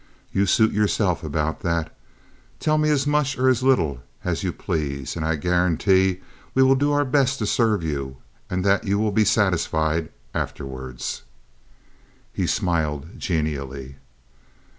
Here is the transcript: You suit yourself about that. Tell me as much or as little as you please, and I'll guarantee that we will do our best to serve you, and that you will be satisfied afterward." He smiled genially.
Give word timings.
You 0.31 0.47
suit 0.47 0.71
yourself 0.71 1.23
about 1.23 1.59
that. 1.59 1.95
Tell 2.59 2.79
me 2.79 2.89
as 2.89 3.05
much 3.05 3.37
or 3.37 3.47
as 3.49 3.61
little 3.61 4.01
as 4.23 4.41
you 4.41 4.51
please, 4.51 5.15
and 5.15 5.23
I'll 5.23 5.37
guarantee 5.37 6.13
that 6.15 6.21
we 6.55 6.63
will 6.63 6.73
do 6.73 6.91
our 6.91 7.05
best 7.05 7.37
to 7.37 7.45
serve 7.45 7.83
you, 7.83 8.17
and 8.49 8.65
that 8.65 8.83
you 8.83 8.97
will 8.97 9.11
be 9.11 9.25
satisfied 9.25 10.09
afterward." 10.33 11.03
He 12.33 12.47
smiled 12.47 13.19
genially. 13.19 13.97